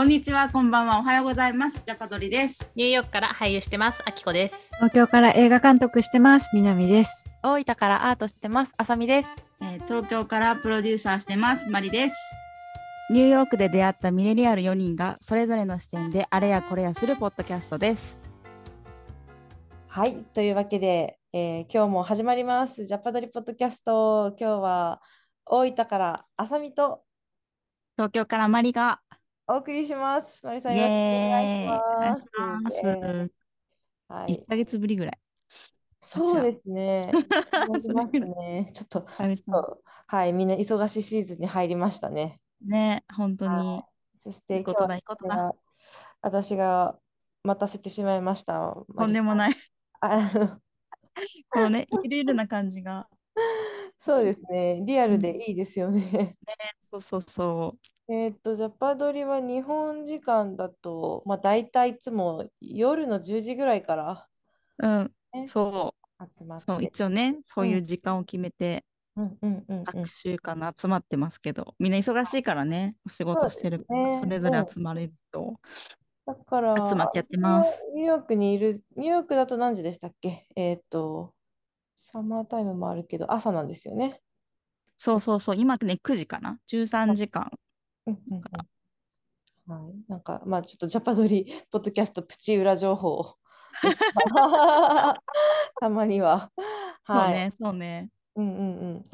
[0.00, 1.82] こんにちは、こんばんは、おはようございます。
[1.84, 2.72] ジャパドリです。
[2.74, 4.70] ニューヨークから俳優してます、あきこです。
[4.76, 6.48] 東京から映画監督してます。
[6.54, 7.28] 南です。
[7.42, 8.72] 大分からアートしてます。
[8.78, 9.36] あさみです。
[9.60, 12.14] えー東京からプロデューサーしてます、マリです。
[13.10, 18.22] ニューヨークで出会ったミレリアル4人がそれぞれの視点であれやこれやするポッドキャストです。
[19.86, 22.86] はい、というわけで、えー今日も始まります。
[22.86, 24.34] ジャパドリポッドキャスト。
[24.40, 25.02] 今日は
[25.44, 27.02] 大分からあさみと
[27.98, 29.02] 東京からマリが
[29.52, 30.46] お送りします。
[30.46, 32.60] マリさんイよろしくおエ願いしま。
[32.60, 32.86] ますす。
[32.86, 33.30] 1
[34.06, 35.18] はい、ヶ月ぶりぐらい。
[35.98, 37.10] そうですね。
[38.28, 38.70] ね。
[38.72, 39.06] ちょっと、
[40.06, 42.40] はい、みんな忙しいシーズンに入りましたね。
[42.64, 43.84] ね、本当には。
[44.14, 45.54] そしていいことだ今いいことだ日は
[46.22, 46.96] 私が
[47.42, 48.76] 待たせてしまいました。
[48.96, 49.36] とんでもい。
[49.36, 49.52] ない。
[51.50, 53.08] こうね、ゆるゆるな感じが。
[53.98, 54.80] そうですね。
[54.84, 56.36] リアルでいいですよね。
[56.80, 57.76] そうそうそ
[58.12, 64.28] えーっと、ジャパドリは日本時間だと、まあ大体いつも夜の10時ぐらいから
[64.78, 64.86] う。
[64.86, 65.12] うん。
[65.32, 66.24] ねそう。
[66.40, 66.86] 集まっそう、て。
[66.88, 68.84] 一応ね、そういう時間を決めて、
[69.16, 75.54] うんうんうんうん各週間集まってますけど、みんな忙しいからね、お仕事してるから、それぞれ集まれると。
[76.26, 80.46] だから、集まってやってますニューヨークにいる、ニューヨークだと何時でしたっけ？
[80.56, 81.34] えーっと、
[81.96, 84.20] サマータイムもあるけど、朝なんですよね。
[84.96, 87.50] そうそうそう、今ね、9時かな ?13 時間。
[89.66, 89.94] はい。
[90.08, 93.36] なんか、まあちょっとジャパドリポッドキャストプチ裏情報を
[95.80, 96.50] たまには。
[97.04, 97.30] はい。
[97.30, 98.08] そうね、そうね。
[98.36, 99.04] うんうんうん。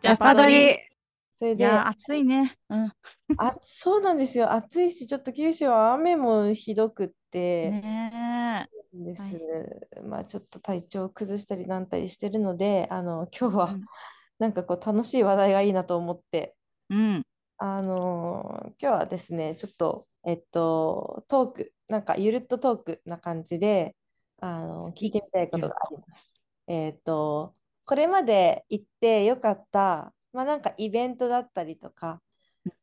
[0.00, 0.76] ジャパドリ。
[1.38, 2.56] それで、暑いね。
[2.68, 2.92] うん。
[3.36, 4.52] あ、そうなんですよ。
[4.52, 9.22] 暑いし、ちょっと九州は雨もひどくってねです。
[9.96, 13.84] 大まあちょっと体調を崩したりなんたりしてるので、あの、今日はうん
[14.42, 16.56] なんかこう楽しい話題がいいなと思って、
[16.90, 16.94] え。
[16.94, 17.22] うん。
[17.58, 23.94] あのー今日はですね、ちょっと、えっと、トーク、なんかゆるっとトークな感じで、
[24.40, 26.42] あの聞いてみたいことがあります。
[26.66, 27.54] えっと、
[27.84, 32.20] これまで行ってよかった、まあなんかイベントだったりとか、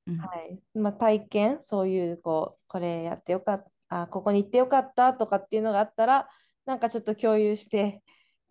[0.08, 0.62] うんはい。
[0.78, 6.30] まあ、体験、そういう、こう、これやってよかった、あ、ここに行ってよかったとかっていうのがあったら、
[6.66, 8.02] なんかちょっと共有して、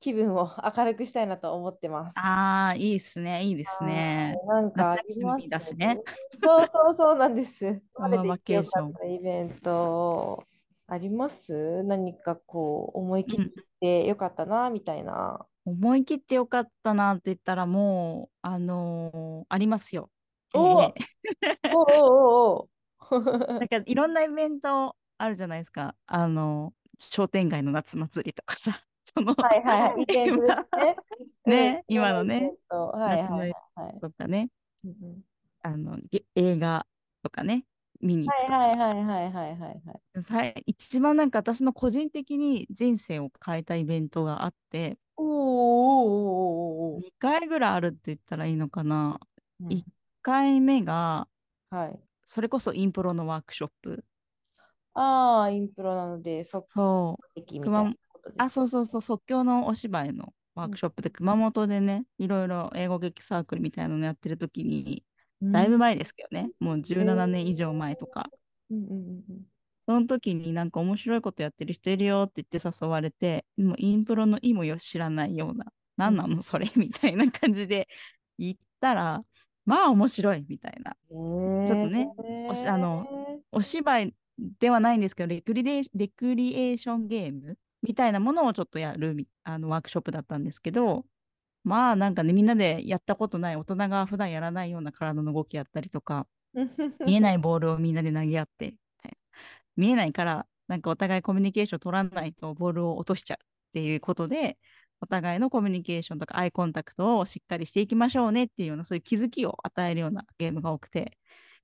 [0.01, 2.19] 気分を明るくしたいなと思ってます。
[2.19, 3.45] ああ、いいっすね。
[3.45, 4.39] いいですね。
[4.39, 5.99] はいなんかありま夏休みだすしね。
[6.41, 7.83] そうそうそうなんです。
[7.97, 10.45] そのこれで行ってよかバケーションったイベント
[10.87, 11.83] あります？
[11.83, 13.47] 何かこう、思い切っ
[13.81, 15.45] てよかったな、みたいな。
[15.65, 20.11] 思い切ってよかったなって言ったら、もう、あのーありますよ。
[20.55, 22.69] おええおおお
[23.11, 25.95] おお なんかいろんなイベントあるじゃないですか。
[26.07, 28.81] あの、商店街の夏祭りとかさ。
[29.19, 30.27] そのはいはいね。
[31.47, 33.99] ねうん今のねはい夏のはいはい。
[34.01, 34.51] とかね、
[35.63, 36.87] あの、げ映画
[37.23, 37.65] とかね、
[38.01, 38.59] 見に行くとか。
[38.59, 40.23] はいはいはいはいはいはいはい。
[40.23, 49.21] さい一番なんか私の個人的に人生を変えたイベントがあって、おーおーおーおーおー2回ぐらいあるって言ったらいいのかな。
[49.61, 49.85] うん1
[50.21, 51.27] 回目が、
[51.71, 51.99] はい。
[52.25, 54.05] それこそインプロのワークショップ。
[54.93, 57.25] ああ、インプロなので、即そう。
[57.35, 57.95] 席みたいな
[58.29, 58.45] ことです。
[58.45, 65.05] あ、そうそうそう、即興のお芝居のワークショップで、熊本でね、いろいろ英語劇サークルみたいなのやってる時に、
[65.41, 65.53] うん。
[65.53, 68.31] だいぶ前ですけどね、もう17年以上前とか、
[68.71, 68.85] うん。
[68.85, 69.43] うんうん
[69.89, 75.65] その時になんか面白いことやってる人いるよって言って誘われて、もうインプロの意もよ知らないような、
[75.97, 77.89] 何なのそれみたいな感じで
[78.37, 79.25] 行ったら、
[79.65, 80.95] まあ面白いみたいな。
[81.11, 81.67] うん。
[81.67, 82.07] ちょっとね
[82.51, 83.07] おしあの
[83.51, 84.15] お芝居
[84.61, 91.05] ではないんですけど、レクリレーレクリエーションゲームみたいなものをちょっとやるあのワークショップだったんですけど、
[91.65, 96.27] まあなんかね、みんなでやったことない大人が普段やらないような体の動きやったりとか、
[97.05, 98.75] 見えないボールをみんなで投げ合って、
[99.77, 103.41] 見えないから、なんかお互いコミュニケーション取らないとボールを落としちゃうっ
[103.75, 104.59] ていうことで、
[105.01, 111.19] お互いのコミュニケーションとかアイコンタクトをしっかりしていきましょうねっていうような、そういう気づきを与えるようなゲームが多くて、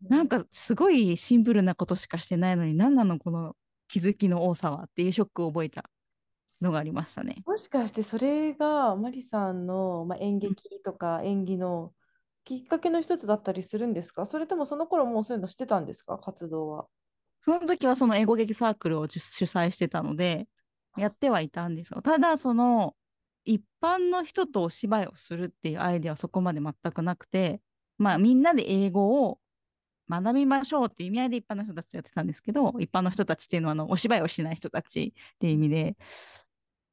[0.08, 3.56] なんかすごいシンプルなことしかしてないのに、何なのこの
[3.88, 5.90] 気づきの多さはっていうショックを覚えた。
[6.64, 7.42] のがありましたね。
[7.46, 11.92] もしかしてそれがマリさんの、まあ、演劇とか演技の
[12.44, 14.26] きっかけの一つだったりするんですか？
[14.26, 16.18] それともその頃もうそういうのしてたんですか？
[16.18, 16.86] 活動は。
[17.40, 20.46] その時はその英語劇サークルを主主催してたので、
[20.96, 22.02] やってはいたんですよ。
[22.02, 22.94] ただ、その
[23.44, 27.60] 一般の人とお芝居をするっていうアイデアはそこまで全くなくて、
[27.98, 29.38] まあみんなで英語を
[30.08, 35.96] 学びましょうっていう意味合いで一般の人たちとやってたんですけど、一般の人たちっていうのはあのお芝居をしない人たちっていう意味で、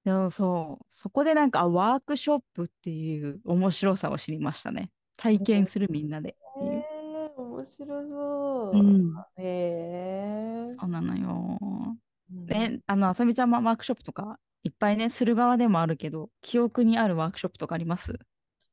[0.03, 4.89] でもそう、そこでなんかあワークショップっていう面白さを知りましたね。
[5.17, 6.71] 体験するみんなでっていう。
[6.71, 8.77] えー、面白そう。
[8.77, 10.75] うんへえ。
[10.79, 11.59] そうなのよ。
[11.61, 18.17] うんえ、あの、あさみちゃんもワークショップとかいっぱいね、する側でもあるけど、記憶にあるワークショップとかあります？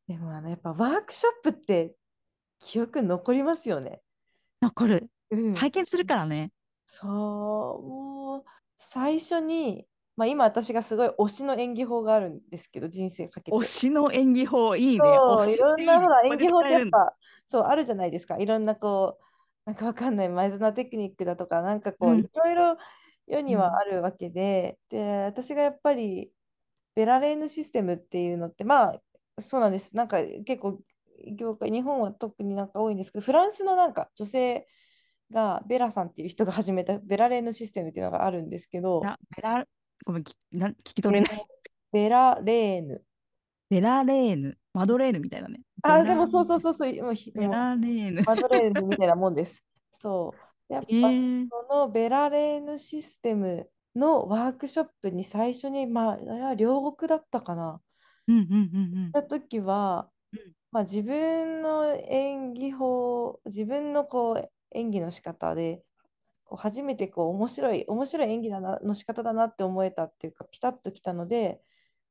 [0.06, 1.94] でもあのやっぱワークショップって
[2.60, 4.00] 記憶残りますよね。
[4.62, 5.10] 残る。
[5.30, 6.52] うん、体験するからね。
[6.86, 7.12] そう、
[7.86, 8.44] もう
[8.78, 9.84] 最初に、
[10.18, 13.56] まあ、今私がすごい推しの演技法があるんですけど、人生かけて。
[13.56, 14.94] 推しの演技法、いいね。
[14.96, 17.14] いろんなほら演技法ってやっぱ
[17.46, 18.36] そうあるじゃないですか。
[18.36, 19.24] いろんなこう、
[19.64, 22.76] なんかわかんない前綱テクニックだとか、なんかこう、うんいろいろ
[23.28, 26.32] 世にうんはあるわけで、で、私がやっぱり
[26.96, 29.00] ベラレーヌシステムっていうのって、まあ、
[29.40, 29.94] そうなんです。
[29.94, 30.80] なんか結構
[31.32, 34.66] 業界、日本は特になんか多いんですけど、フランスのなんか女性
[35.30, 39.64] がベラさんっていう人が始めたベラレーヌシステムっていうのがあるんですけど、なベラ、
[40.04, 41.46] ごめん、きなん聞き取れない。
[41.92, 43.02] ベラレーヌ。
[43.70, 45.60] ベラレーヌ、マドレーヌみたいなね。
[45.82, 46.98] あ、でもそうそうそうそう、ベ
[47.46, 48.22] ラレーヌ。
[48.24, 49.62] マドレーヌみたいなもんです。
[50.00, 50.34] そ
[50.70, 50.72] う。
[50.72, 57.80] やっぱえー、そのベラレーヌシステムのワークショップに最初に、まあ、あれは両国だったかな。
[58.26, 65.82] うんうんうん行った時は、うんまあ、自分の演技法、自分のこう演技の仕方で、
[66.48, 71.60] こう初めてこう面白い、面白い演技だなの仕方だなって思えたっていうか、ピタッときたので、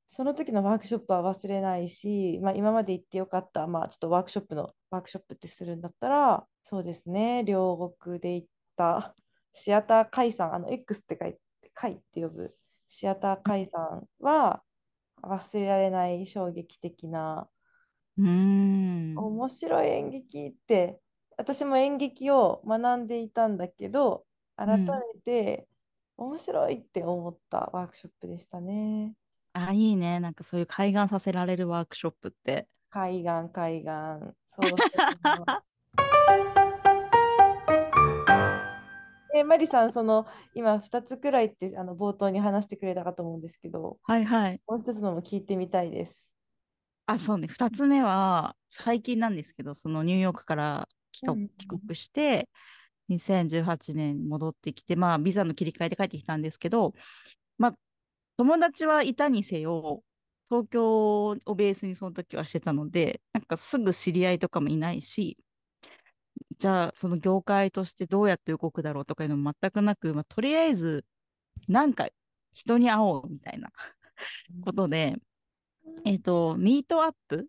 [0.08, 8.48] その時のワークショップは忘れないし、まあ、今まで行ってよかった、まあ、ちょっとワークショップのワークショップってするんだったら、そうですね、両国で行っ
[8.78, 9.16] た
[9.54, 11.40] シアター解散、あの X って書いて、
[11.74, 12.56] 解って呼ぶ
[12.86, 14.62] シアター解散は
[15.24, 17.50] 忘れられない衝撃的な
[18.18, 19.16] うん。
[19.18, 21.00] 面白い演劇って
[21.38, 24.26] 私も演劇を学んでいたんだけど
[24.58, 24.88] 改め
[25.24, 25.68] て
[26.18, 29.14] 面白いって思ったワークショップでしたね。
[29.54, 30.20] あ、いいね。
[30.20, 32.68] なんかそういう開眼させられるワークショップって。
[32.90, 33.90] 海岸海岸
[34.48, 34.70] そう
[39.36, 40.26] えマリさんその
[40.56, 44.62] 今2つくらいってあの冒頭に話してくれたかと思うんですけどはいはい。
[44.68, 46.28] もう一つのも聞いてみたいです。
[47.06, 47.48] あ、そうね。
[47.48, 51.26] 二つ目は、最近なんですけど、そのニューヨークから帰
[51.68, 52.50] 国して、
[53.10, 56.94] 2018年に戻ってきて、まあ、ビザの切り替えで帰ってきたんですけど、
[57.58, 57.74] まあ、
[58.38, 60.04] 友達はいたにせよ、
[60.50, 65.38] 東京をベースにその時はしてたので、なんかすぐ知り合いとかもいないし、
[66.60, 71.06] じゃあ、その業界としてどうやって動くだろうとかいうのも全くなく、まあ、とりあえず、
[71.68, 72.08] なんか
[72.54, 73.72] 人に会おうみたいな
[74.66, 75.16] ことで、
[76.06, 77.46] えっと、ミートアップっ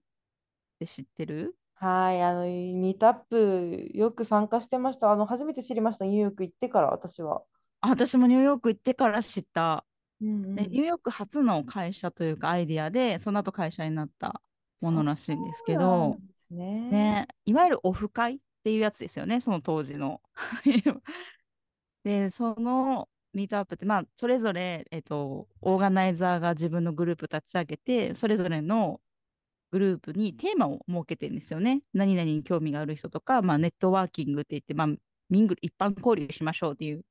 [0.81, 1.58] て知ってる？
[1.81, 5.13] はい、あの、ミートアップよく参加してました。
[5.13, 7.43] あの、初めて知りました、ニューヨーク行ってから、私は。
[7.81, 9.85] あ私もニューヨーク行ってから知った、
[10.21, 14.43] うんでニューヨーク初の会社というかアイディアで、その後会社になった
[14.83, 16.91] ものらしいんですけなんど、ですね。
[16.91, 20.21] ね、いわゆるオフ会っていうやつですよね、その当時の。
[22.03, 29.01] で、そのミートアップって、まあ、それぞれ、えっと、オーガナイザーが自分のグループ立ち上げて、それぞれの
[29.71, 31.83] グループにテーマを設けてるんですよね。
[31.93, 34.89] 何々に興味がある人とか、まあ、ネットワーキングって言って、まあ、
[35.31, 37.05] ミングル一般交流しましょうっていう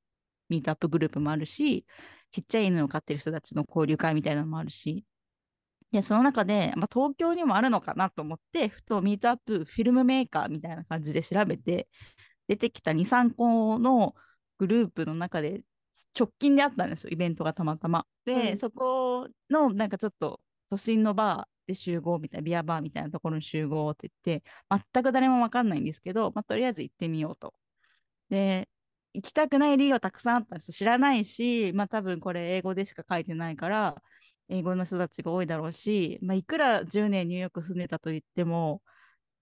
[0.50, 1.86] ミートアップグループもあるし、
[2.31, 5.06] ちっちゃい犬を飼ってる人たちの交流会みたいなのもあるし、
[5.92, 11.87] で、その中で、まあ、東京にもあるのかなと思って、ふとミートアップフィルムメーカーみたいな感じで調べて、
[12.47, 14.16] 出てきた2、3個の
[14.57, 15.61] グループの中で
[16.18, 18.06] 直近であったんですよ、イベントがたまたま。
[18.26, 24.44] で、うんそこのなんかちょっと都心のバーで集合みたいな、ビアバーみたいなところに集合って言って、
[24.94, 27.54] 全く誰もわかんないんですけど、まあ、とりあえず行ってみようと。
[28.30, 28.69] で、
[29.14, 30.71] 行きたくない理由はたくさんあったんです。
[30.71, 33.95] 知らないし、まあ多分これ英語でしか書いてないから、
[34.50, 38.81] 英語の人たちが多いだろうし、まあ、いくら10年ニューヨーク住んでたと言っても、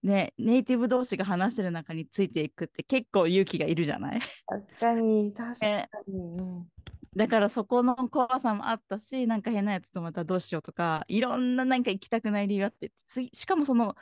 [0.02, 4.20] ね、ネイティブ同士が話してる中についていくって結構勇気がいるじゃない？
[4.46, 6.14] 確かに、確か ねに。
[6.14, 6.66] うん
[7.16, 13.96] だからそこの怖さもあったし、なんか変なやつとまたどうしようとか、いろんななんか行きたくない理由あって、次しかもその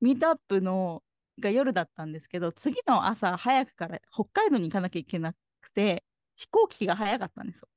[0.00, 1.02] ミートアップの
[1.40, 6.04] が夜だったんですけど、次の朝早くから北海道に行かなきゃいけなくて、
[6.36, 7.68] 飛行機が早かったんですよ。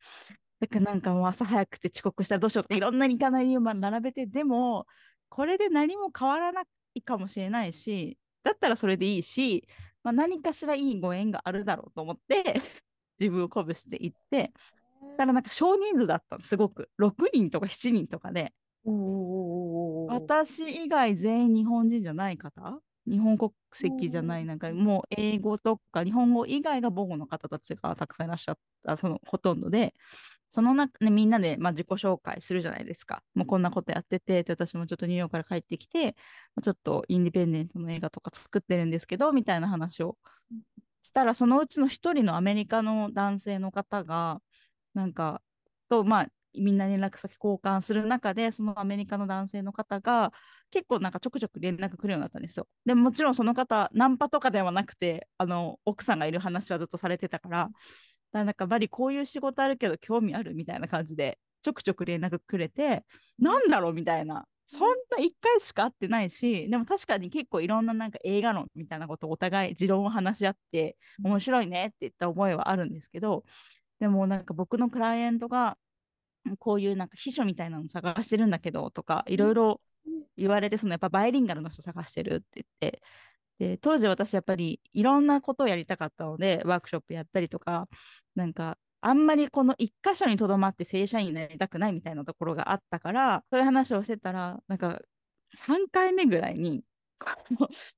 [0.59, 4.87] だからなんかもう朝早くて遅刻したらどうしようとか、いろんなに行かない理由も並べて、でも、
[5.29, 6.63] これで何も変わらな
[6.95, 9.67] いかもしれないし、だったらそれでいいし、
[10.03, 12.61] まあ、何かしらいいご縁があるだろうと思って、
[13.19, 14.51] 自分を鼓舞して行って、
[15.17, 16.89] ただなんか少人数だったの、すごく。
[16.97, 18.53] 6人とか7人とかで、
[20.07, 22.79] 私以外全員日本人じゃない方？
[23.07, 24.47] 日本国籍じゃない、うん。
[24.47, 29.93] なんかもう英語とか日本語以外が母語の方たちがたくさんいらっしゃった、そのほとんどで、
[30.49, 33.23] その中、ね、みんなで、まあ、自己紹介するじゃないですか。
[33.33, 36.15] もうこんなことやってて、で私もちょっとニューヨークから帰ってきて、
[36.61, 40.17] ちょっとインディペンデントの映画とか作ってるんですけど、みたいな話を
[41.03, 44.41] したら、そのうちの一人のアメリカの男性の方が、
[44.93, 45.41] なんか、
[45.89, 50.33] と、まあ、みんな連絡先交換する中で、そのアメリカの男性の方が、
[50.69, 52.67] 結構なんかちょくちょく連絡来るようになったんですよ。
[52.85, 57.69] でももちろんその方、ナンパとかではなくて、あの、奥さんがいる話はずっとされてたから、
[58.31, 63.03] だなんかバリこういう仕事あるけど興味あるみたいな感じでちょくちょく連絡くれて
[63.39, 73.43] なんだろうみたいなそんな1回しか会ってないしでも確かに結構いろんななんか映画論みたいなことをお互い持論を話し合って面白いねって言った覚えはあるんですけど
[74.01, 75.77] でもなんか僕のクライアントが
[76.57, 79.81] こういうなんか秘書みたいなの探してるんだけどとかいろいろ
[80.35, 82.45] 言われてそのやっぱバイリンガルの人探してるって
[82.81, 83.01] 言って。
[83.59, 87.87] で当時私やっぱりいろんなことをやりたかったのでワークショップやったりとか
[88.33, 94.99] なんかあんまりこの一箇所にとどまって正社員になりたくないみたいなところがあったからそういう話をしてたらなんか
[95.55, 96.83] 3回目ぐらいに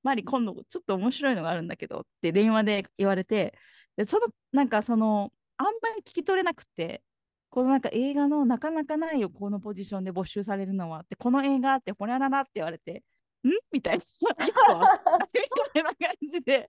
[0.04, 3.54] マリ今度ちょっと面白いのがあるんだけどって電話で言われて
[3.96, 7.02] でそのなんかそのあんまり聞き取れなくて
[7.50, 13.04] このなんか映画のなかなかないよこのポジションで募集されるのはってこの映画ってほにゃららって言われて
[13.44, 13.52] ん？
[13.72, 14.04] みたいな。
[15.34, 15.40] み
[15.74, 16.68] たいな感じで。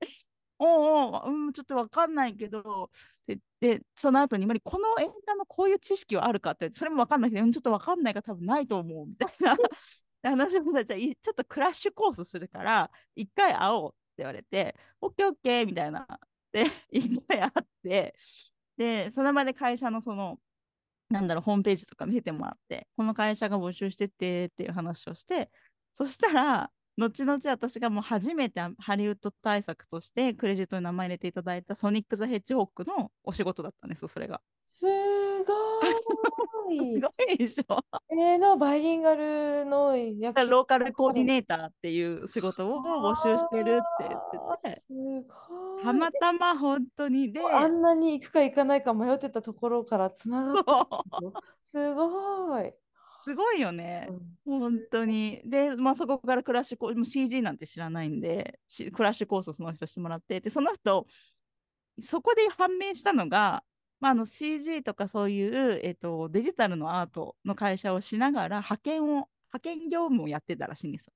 [0.59, 2.91] おうおう、うん、ちょっとわかんないけど、
[3.27, 9.07] で、でその後に、まりこの映画のこういう知識はあるかって、それもわかんないけど、ちょっとわかんないから多分ないと思う。
[9.07, 9.57] みたいな。
[10.31, 16.07] 話をじゃあ、ちょっとクラッシュコースするから、一回会おうって言われて、オッケーオッケーみたいな。
[16.53, 18.15] で、一回会って、
[18.77, 20.39] で、その場で会社のその、
[21.11, 25.51] なんだろう、ホームページとか見せてもらって、この会社が募集しててっていう話をして、
[25.95, 34.41] そしたら、後々私がもう初めてハリウッド対策としてクレジットに名前入れていただいたソニック・ザ・ヘッジホックのお仕事だったんですそれが。
[34.63, 34.93] すご
[36.73, 36.75] い。
[36.95, 37.79] すごいでしょ。
[38.11, 44.81] えー、のバイリンガルの役ローカルコーディネーターっていう仕事を募集してるって言ってて。
[44.81, 45.83] すごい。
[45.83, 47.41] たまたま本当にで。
[47.45, 50.87] あんなに行くか行かないか迷ってたところからつながった。
[51.61, 52.73] すごい。
[53.25, 54.09] すごいよね、
[54.47, 55.41] うん、本当に。
[55.45, 58.61] で、まあ、そこからクラッシュコース、CG なんて知らないんで、
[58.93, 61.07] クラッシュコースをその人してもらって、で、その人、
[62.01, 63.65] そこで判明したのが、
[64.01, 71.13] まあ、あの CG とかそういう、えーと、デジタルのアートの会社をしながら派遣を派遣業務をやってたらしいんですよ。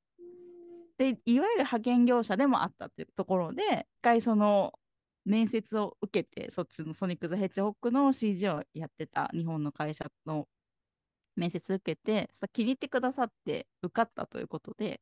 [0.97, 4.73] でいわゆる派遣業者でもあったっていうところで一回その
[5.25, 10.49] 面接を受けてそっちのソニック・ザ・ヘッジホックの CG をやってた日本の会社の
[11.38, 15.00] 面接受けてさ気に入ってくださって受かったということで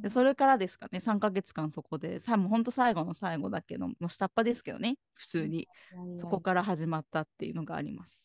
[0.00, 5.68] でそれからですかね3ヶ月間そこでさもう本当最後の最後だけどもう下っ端ですけどね普通に
[6.18, 8.18] そこから始まったっていうのがあります。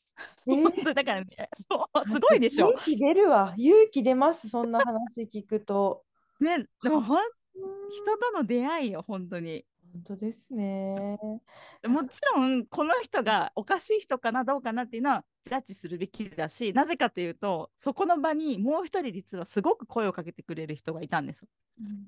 [0.47, 2.71] えー、だからねそうすごいでしょ。
[2.71, 6.03] 勇気出るわ勇気出ますそんな話聞くと。
[6.39, 7.17] ねでもほん
[7.89, 9.65] 人との出会いよ本当に。
[9.93, 11.17] 本当ですね。
[11.87, 21.45] もちろんこの人がおかしい人かなどうかなっていうのはジャッジするべきだしなぜかというとそこの場にもう一人実はすごく声をかけてくれる人がいたんです。
[21.79, 22.07] うん、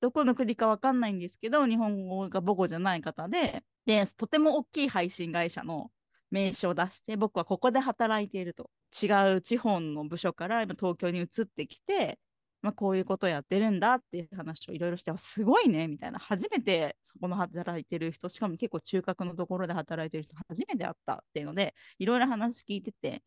[0.00, 5.90] どこの国か分かんないんですけど日本語が母語じゃない方ででとても大きい配信会社の
[6.30, 8.70] 名刺を出して僕はここで働いていると
[9.02, 12.18] 違う地方の部署から今東京に移ってきて
[12.60, 16.18] まあ、こういうことやってるんだっていう話をいろいろしてすごいねみたいな。
[16.18, 23.22] 初めてそこの働いてる人しかも結構中核のところで働いてる人初めて会ったっていうのでいろいろ話聞いてて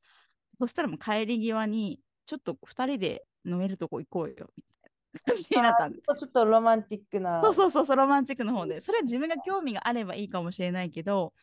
[0.60, 7.42] そしたらもう帰り際にちょっと2人で飲めるとこ行こうよみたいなになったんでちょっとロマンティックな。
[7.42, 8.82] そうそうそうロマンチックの方で。
[8.82, 11.34] それは自分が興味があればいいかもしれないけど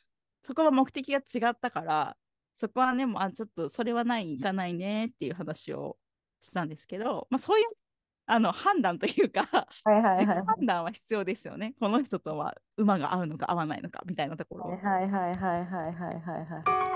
[0.43, 2.17] そこは目的が違ったから
[2.55, 5.97] そこはねもうあちょっとそれはない行かないねっていう話を
[6.41, 7.67] したんですけど、まあ、そういう
[8.27, 9.45] あの判断というか、
[9.85, 11.75] はいはいはい、自己判断は必要ですよね。
[11.81, 14.65] この人とは馬が合うのか合わないのかみたいなところ。
[14.67, 16.89] はいはいはいはいはいはいはい。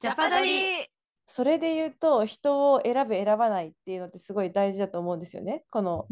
[0.00, 0.88] ジャパドリ
[1.28, 5.64] それで言うと人を選ぶ選ばないっていうのってすごい大事だと思うんですよね。
[5.70, 6.06] この、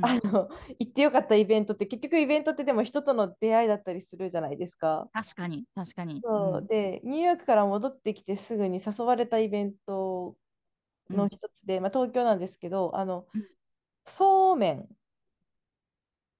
[0.00, 5.08] あの 行ってよかったイベントって結局イベントってでも人との出会いだったりするじゃないですか。
[5.12, 6.20] 確かに確かに。
[6.24, 10.36] そう、うん、でニューヨークから戻ってきてすぐに誘われたイベント
[11.10, 13.26] の一つで、まあ、東京なんですけどあの、
[14.06, 14.88] そうめん。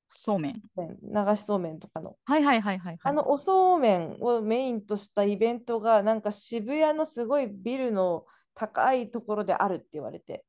[0.08, 0.62] そうめん。
[0.74, 2.16] 流しそうめんとかの。
[2.24, 10.44] はいはいはいはい、はい、あのおそうめんをメインとしたイベントがなんか渋谷のすごいビルの高いところであるって言われて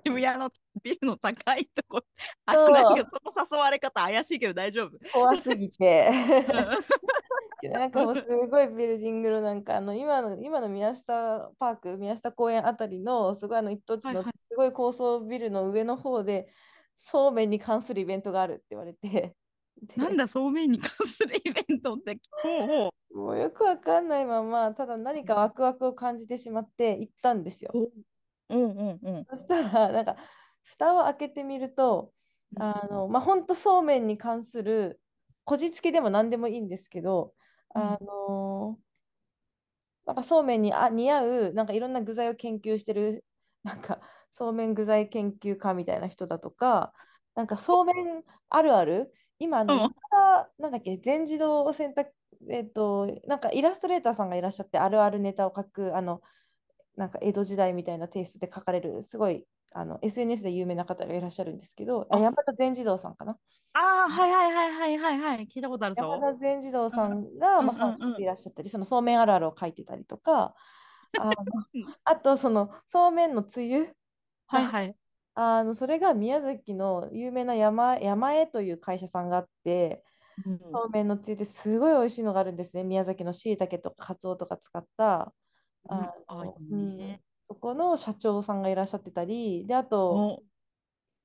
[0.06, 0.50] 渋谷の
[0.82, 2.00] ビルの高いとこ、
[2.46, 4.98] あなんかその誘われ方怪しいけど大丈夫？
[5.12, 6.10] 怖すぎて。
[6.10, 16.48] うん なんかもうすごいビルディングのなんかあの今の今の宮下パーク、宮下公園あたりのすごいあの一等地のはいはいすごい高層ビルの上の方で
[16.94, 19.34] そうめんに関するイベントがあるって言われて、
[19.82, 22.20] でなんだ、そうめんに関するイベントって？
[23.12, 27.72] もうよくわかんないまま、ただ何かワクワクを感じてしまって行ったんですよ。
[28.50, 28.56] う。
[28.56, 29.24] うんうんうん。
[29.30, 30.16] そしたら、なんか、
[30.64, 32.12] 蓋を開けてみると、
[32.58, 35.00] あの、まあ、本当そうめんに関する、
[35.44, 37.34] こじつけでも何でもいいんですけど、
[37.74, 38.78] うんあの
[40.06, 43.24] なんかそうめんにあ似合う、なんかいろんな具材を研究してる、
[43.62, 44.00] なんか
[44.32, 46.94] そうめん具材研究家みたいな人だとか、
[47.34, 49.94] なんかそうめんあるある、今、あの、うん
[50.58, 52.12] なんだっけ、全自動選択、
[52.50, 56.22] えっと、なんかイラストレーターさんがいらっしゃって、あるあるネタを書く、あの、
[56.98, 63.38] なんか江戸時代みたいなテイストで書かれる、すごいあの SNS で有名な方がいらっしゃるんですけど、ああ山田全自動さんかな？
[63.74, 65.46] ああ、はいはいはいはいはいはい。
[65.46, 66.02] 聞いたことあるぞ。
[66.02, 70.54] 山田全自動さんが、まあ、うんうんうん参加していらっしゃったり、そのそうめんあるあるを書いてたりとか、
[71.18, 71.30] あ
[72.04, 73.94] あとそのそうめんのつゆ、
[74.48, 74.96] はいはい。
[75.34, 80.02] あのそれが宮崎の有名な山、山江という会社さんがあって、
[80.44, 82.82] うんそうめんのつゆってすごい美味しいのがあるんですね。
[82.84, 85.32] 宮崎のしいたけとかかつおとか使った。
[85.88, 86.12] あ
[87.48, 90.42] そこの社長さんがいらっしゃってたり、で、あと、お。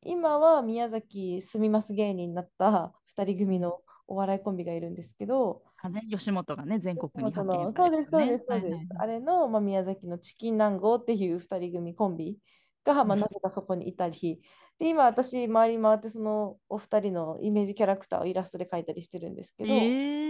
[0.06, 8.04] 今は宮崎住みます芸人になった2人組のお笑いコンビがいるんですけど、あね、吉本がね、全国にそ派遣されてね。
[8.10, 8.68] そうです、そうです。
[8.68, 12.38] はいはいあれの、まあ、宮崎のチキン南郷っていう2人組コンビ
[12.86, 14.42] が、まあ、うんなぜかそこにいたり、
[14.80, 20.23] で、今私、回り回ってそのお二人のイメージキャラクターをイラストで描いたりしてるんですけど、ええ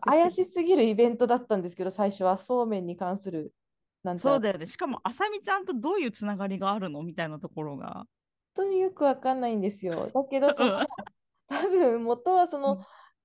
[0.00, 3.52] 怪しすぎるイベントだったんですけど、最初はそうめんに関する、
[4.02, 4.66] なんてそうだよね。
[4.66, 8.06] しかも、あさみちゃんとどういうつながりがあるのみたいなところが。
[8.54, 10.10] 本当によくわかんないんですよ。
[10.12, 10.86] だけど、そのうん
[11.48, 12.84] 多分元はその、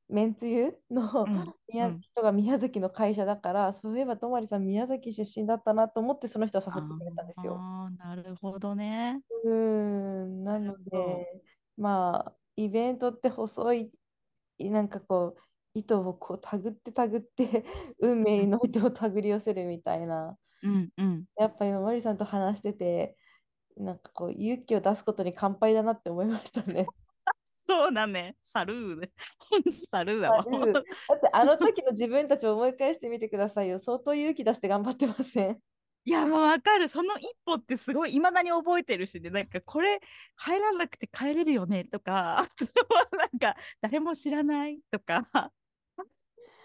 [0.10, 7.56] めんつゆのうん宮うん人が宮崎の会社だから、そういえばとまりさん宮崎出身だったなと思ってその人を誘ってくれたんですよ。
[7.58, 9.22] ああ、なるほどね。
[9.44, 11.44] うーん、なので、
[11.78, 13.92] まあ、イベントって細い、
[14.60, 15.42] なんかこう、
[15.80, 17.66] 糸をこう手繰って手繰って、
[18.00, 20.38] 運命の糸を手繰り寄せるみたいな。
[20.64, 21.28] うんうん。
[21.38, 23.18] やっぱ今、マリさんと話してて、
[23.78, 26.88] なんかこう、勇気を出すことに乾杯だなって思いましたね。
[27.52, 28.38] そうだね。
[28.44, 29.12] サルーね。
[29.40, 30.46] ほんとサルーだわ。
[31.10, 33.80] だってあの時の自分たちを思い返してみてくださいよ。
[33.80, 35.62] 相当勇気出して頑張ってません？
[36.06, 36.88] いや、もうわかる。
[36.88, 40.00] その一歩ってすごい、いまだに覚えてるしね、なんかこれ
[40.36, 41.84] 入らなくて帰れるよね？
[41.86, 42.46] とか、
[43.12, 44.80] なんか誰も知らない？
[44.92, 45.28] とか、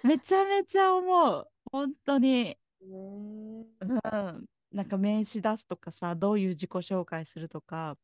[0.05, 1.47] めちゃめちゃ思う。
[1.71, 2.33] 本当に。
[2.45, 4.45] ねうん。
[4.73, 7.97] なんか名刺出すとかさ、どういう自己紹介するとか。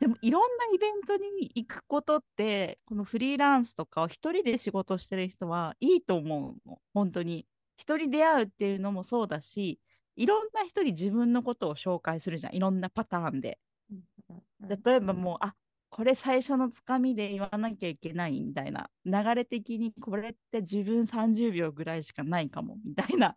[0.00, 6.80] でもいろんなイベントに行くことって、このフリーランスとかを一人で仕事してる人はいいと思うの。
[6.92, 7.46] 本当に。
[7.76, 9.78] 一人出会うっていうのもそうだし、
[10.16, 12.54] いろんな人に自分のことを紹介するじゃん。
[12.54, 13.58] いろんなパターンで。
[14.68, 15.54] 例えばもう、あ
[16.00, 18.88] これ最初のつかみで言わなきゃいけないみたいな。
[19.04, 23.34] 流れ的にこれって自分30秒ぐらいしかないかもみたいな。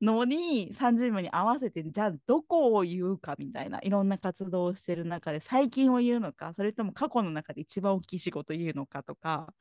[0.00, 3.80] のに30秒に合わせてじゃあどこを言うかみたいな。
[3.82, 9.52] いろんな活動をしてる中で最近を言うのかそれとも過去の中で一番大きい仕事を言うのかとか。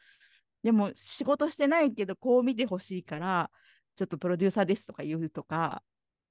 [0.62, 3.50] でも仕事してないけどこう見てほしいから
[3.96, 5.82] ちょっとプロデューサーですとか言うとか。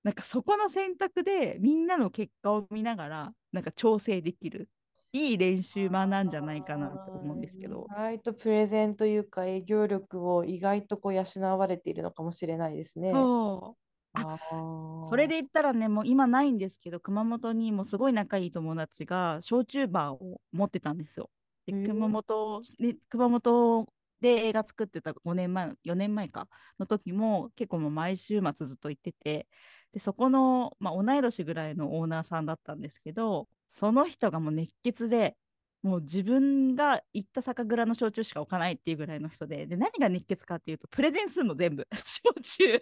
[0.05, 4.69] なんかそこの選択でみんなの結果を見ながらなんか調整できる。
[5.13, 7.95] いい練習場なんじゃないかなと思うんですけど意。
[7.95, 11.25] 外とプレゼンというか営業力を意外とこう養
[11.59, 13.13] われているのかもしれないですね。
[13.13, 21.31] そうあーそれで言ったらね、もう今ないんですけど、熊本にもすごい仲いい友達が焼酎バーを持ってたんですよ。
[21.67, 23.87] で熊本で熊本
[24.21, 26.49] で映画作ってた5年前、4年前か
[26.79, 29.49] の時も結構もう毎週末ずっと行ってて、
[29.93, 35.35] でそこの、まあ、同い年ぐらいのオーナーさんだったんですけど、その人がもう熱血で、
[35.83, 42.81] もう自分が行った酒蔵の焼酎しか置かないっていうぐらいの人で、で何が熱血かっていうと、プレゼンするの全部、 焼酎。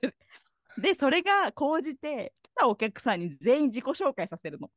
[0.79, 4.69] で、それが高じて、来たお客さんに全員自己紹介させるの。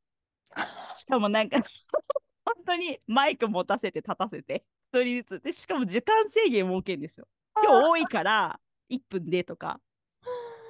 [0.96, 1.58] しかもなんか
[2.46, 5.44] 本当にマイク持たせて立たせて、一人ずつ。
[5.44, 7.28] で、しかも時間制限設けるんですよ。
[7.56, 9.82] 今日多いから1分でとか。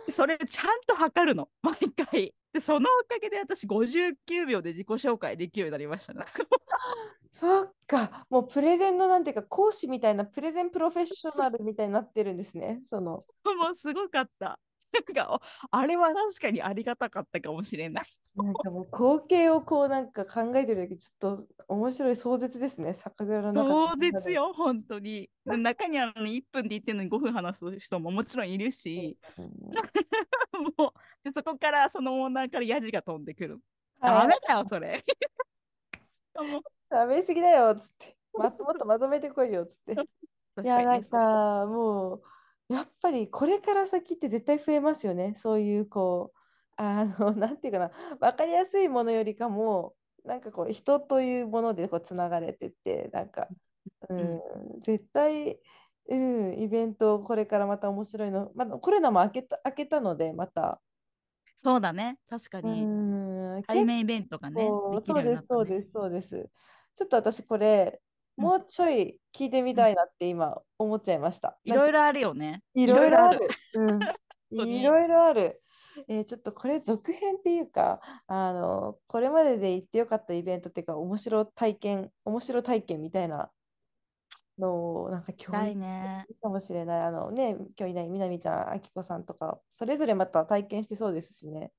[0.10, 2.34] それちゃんと測るの、毎回。
[2.53, 6.23] で、そのおかげで私59秒で自己紹介できるようになりましたね。
[7.31, 12.81] そっか、もうプレゼンのなんていうか講師みたいなプレゼンプロフェッショナルみたいになってるんですね。
[12.85, 13.17] そのも
[13.71, 14.59] うすごかった。
[14.93, 18.05] なんかあれは確かにありがたかったかもしれない。
[18.35, 24.31] なんかもう光景をこうなんか考えてるだけちょっと面白い壮絶ですね、酒蔵の中そうです。
[24.31, 25.29] よ、本当に。
[25.45, 29.45] 中にはあの1分で言ってるのに5分話す人ももちろんいるし、うん
[30.77, 30.91] もう
[31.23, 33.59] でそこからそのオーナーからヤジが飛んでくる。
[33.99, 34.21] はい。
[34.21, 35.03] ダメだよ、それ。
[36.36, 36.62] もう。
[36.93, 39.93] 喋りすぎだよっつって、 ま、もっとまとめてこいよっつって。
[39.93, 39.95] い
[40.55, 42.15] 確や、なんかも
[42.69, 45.33] う、やっぱりこれから先って絶対増えますよね。
[45.36, 46.38] そういうこう、
[46.75, 53.47] あの、なんていうかな、分かりやすいものよりかも、なんかこう、人というものでこうつながれてって、なんか、
[54.09, 54.41] うん、
[54.81, 55.59] 絶対、
[56.09, 60.81] うん、イベント、これからまた面白いの、まあ、コロナも明けた、明けたので、また、
[61.63, 62.82] そうだね、確かうに。
[62.84, 65.47] ん、対面イベントがね、そうできそうです、るようになったね。
[65.47, 66.49] そうです、そうです。
[66.95, 71.60] ちょっと私これ、うんもうちょい聞いてみたいなって今思っちゃいました。
[71.65, 72.63] ろいろいろあるよね。
[72.73, 73.47] いろいろある。
[74.49, 75.62] いろいろある。
[76.08, 83.52] えーちょっとこれ続編っていうか、あの、これまでで行ってよかったイベントっていうか、面白体験、面白体験みたいな
[84.57, 86.25] のをなんか共した有いね。
[86.41, 87.01] かもしれない。
[87.01, 91.71] あのね、今日いないみなみちゃん、あきこさんとか、それぞれまた体験してそうですしね。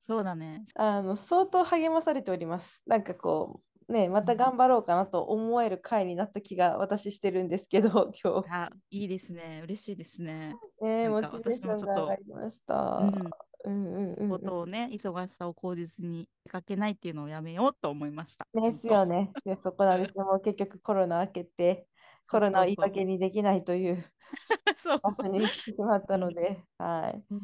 [0.00, 0.64] そうだね。
[0.76, 2.82] あの相当励まされております。
[2.86, 9.60] なんかこう、ね、また頑張ろうかなと思える回になった気が私してるんですけど、 今あ、いいですね。
[9.64, 10.54] 嬉しいですね。
[10.80, 10.84] 日。
[10.84, 12.74] ね、なんかモチベーション私もちょっとが上がりました。
[12.74, 13.30] うん。
[13.62, 18.46] うんうんうんことをね、忙しさを口実に出かけないっていうのをやめようと思いました。
[18.54, 18.62] うん。
[18.62, 19.32] ですよね。
[19.44, 20.24] で、そこなんですよ。
[20.24, 21.86] もう結局コロナ明けて、
[22.28, 24.04] コロナを言い訳にできないという
[24.78, 27.24] そう場所に来てしまったので、はい。
[27.30, 27.40] うん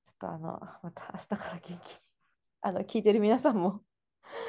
[0.00, 1.78] ちょっとあの、また明日から元気に、
[2.62, 3.82] あの、聞いてる皆さんも、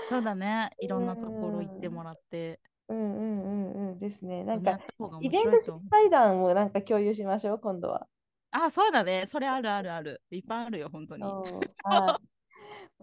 [0.10, 0.72] そうだね。
[0.80, 3.48] いろんなところ行ってもらって、うんうんう
[3.80, 4.44] んうんですね。
[4.44, 4.80] なんか
[5.22, 5.72] イベント失。
[5.90, 8.08] 敗談をなんか共有しましょう、今度は。
[8.52, 9.26] あ、そうだね。
[9.28, 10.22] それあるあるある。
[10.32, 11.24] いっぱいあるよ、本当に。
[11.24, 11.30] うん
[11.84, 12.20] は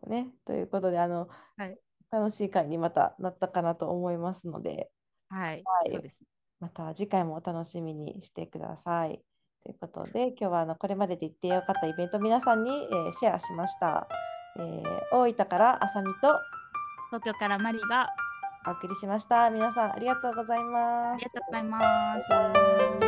[0.06, 0.10] い。
[0.10, 4.90] ね、ということで、あの、はい楽しい回にまたなったかなと思いますので、
[5.28, 5.62] はい。
[5.64, 6.16] はいそうです。
[6.60, 9.20] また次回もお楽しみにしてください。
[9.62, 14.06] ということで、今日はあのこれまでで行ってよかったイベント皆さんに、えーシェアしました。
[14.58, 16.40] えー大分からあさみと
[17.10, 18.08] 東京からマリが
[18.66, 19.50] お送りしました。
[19.50, 21.30] 皆さんありがとうございますありが。
[21.30, 23.05] とうございます。